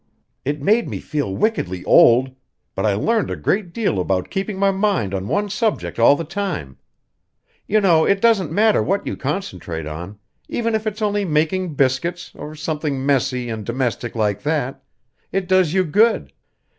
It 0.43 0.63
made 0.63 0.89
me 0.89 0.99
feel 0.99 1.35
wickedly 1.35 1.85
old; 1.85 2.31
but 2.73 2.87
I 2.87 2.95
learned 2.95 3.29
a 3.29 3.35
great 3.35 3.71
deal 3.71 3.99
about 3.99 4.31
keeping 4.31 4.57
my 4.57 4.71
mind 4.71 5.13
on 5.13 5.27
one 5.27 5.47
subject 5.47 5.99
all 5.99 6.15
the 6.15 6.23
time. 6.23 6.77
You 7.67 7.81
know, 7.81 8.03
it 8.05 8.19
doesn't 8.19 8.51
matter 8.51 8.81
what 8.81 9.05
you 9.05 9.15
concentrate 9.15 9.85
on 9.85 10.17
even 10.49 10.73
if 10.73 10.87
it's 10.87 11.03
only 11.03 11.23
making 11.23 11.75
biscuits, 11.75 12.31
or 12.33 12.55
something 12.55 13.05
messy 13.05 13.47
and 13.47 13.63
domestic 13.63 14.15
like 14.15 14.41
that 14.41 14.81
it 15.31 15.47
does 15.47 15.71
you 15.71 15.83
good. 15.83 16.33